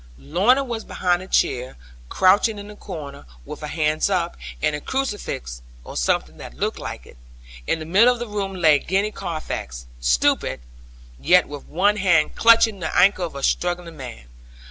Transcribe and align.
Lorna 0.17 0.63
was 0.63 0.83
behind 0.83 1.21
a 1.21 1.27
chair, 1.27 1.77
crouching 2.09 2.57
in 2.57 2.69
the 2.69 2.75
corner, 2.75 3.27
with 3.45 3.59
her 3.61 3.67
hands 3.67 4.09
up, 4.09 4.35
and 4.59 4.75
a 4.75 4.81
crucifix, 4.81 5.61
or 5.83 5.95
something 5.95 6.37
that 6.37 6.55
looked 6.55 6.79
like 6.79 7.05
it. 7.05 7.17
In 7.67 7.77
the 7.77 7.85
middle 7.85 8.11
of 8.11 8.17
the 8.17 8.27
room 8.27 8.55
lay 8.55 8.79
Gwenny 8.79 9.11
Carfax, 9.11 9.85
stupid, 9.99 10.61
yet 11.19 11.47
with 11.47 11.65
one 11.65 11.97
hand 11.97 12.33
clutching 12.33 12.79
the 12.79 12.97
ankle 12.97 13.27
of 13.27 13.35
a 13.35 13.43
struggling 13.43 13.95
man. 13.95 14.25